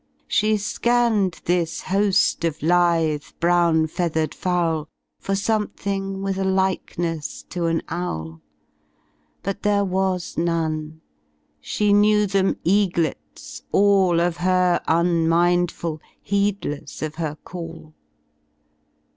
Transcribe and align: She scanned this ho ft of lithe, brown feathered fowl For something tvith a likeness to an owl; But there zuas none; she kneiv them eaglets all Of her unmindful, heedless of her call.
She 0.27 0.57
scanned 0.57 1.41
this 1.45 1.81
ho 1.83 2.07
ft 2.09 2.43
of 2.47 2.63
lithe, 2.63 3.21
brown 3.39 3.85
feathered 3.85 4.33
fowl 4.33 4.89
For 5.19 5.35
something 5.35 6.15
tvith 6.15 6.39
a 6.39 6.43
likeness 6.43 7.43
to 7.51 7.67
an 7.67 7.83
owl; 7.87 8.41
But 9.43 9.61
there 9.61 9.85
zuas 9.85 10.39
none; 10.39 11.01
she 11.59 11.93
kneiv 11.93 12.31
them 12.31 12.57
eaglets 12.63 13.61
all 13.71 14.19
Of 14.19 14.37
her 14.37 14.81
unmindful, 14.87 16.01
heedless 16.19 17.03
of 17.03 17.13
her 17.21 17.37
call. 17.43 17.93